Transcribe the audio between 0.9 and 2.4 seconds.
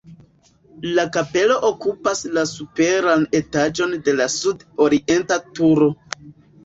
La kapelo okupas